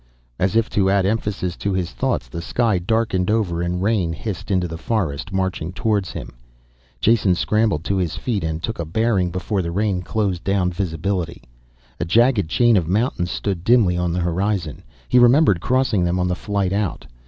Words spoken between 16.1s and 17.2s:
on the flight out.